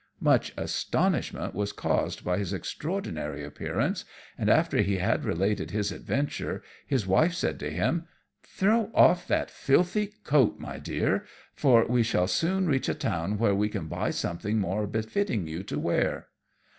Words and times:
Much 0.19 0.51
astonishment 0.57 1.53
was 1.53 1.71
caused 1.71 2.23
by 2.23 2.39
his 2.39 2.53
extraordinary 2.53 3.43
appearance, 3.43 4.03
and 4.35 4.49
after 4.49 4.77
he 4.81 4.97
had 4.97 5.23
related 5.23 5.69
his 5.69 5.91
adventure 5.91 6.63
his 6.87 7.05
wife 7.05 7.35
said 7.35 7.59
to 7.59 7.69
him: 7.69 8.07
"Throw 8.41 8.89
off 8.95 9.27
that 9.27 9.51
filthy 9.51 10.07
coat, 10.23 10.57
my 10.57 10.79
Dear, 10.79 11.25
for 11.53 11.85
we 11.85 12.01
shall 12.01 12.25
soon 12.25 12.65
reach 12.65 12.89
a 12.89 12.95
town 12.95 13.37
where 13.37 13.53
you 13.53 13.69
can 13.69 13.87
buy 13.87 14.09
something 14.09 14.57
more 14.57 14.87
befitting 14.87 15.45
you 15.45 15.61
to 15.65 15.77
wear." 15.77 16.29